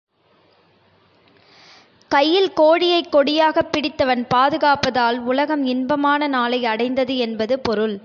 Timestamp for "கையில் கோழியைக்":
2.11-3.11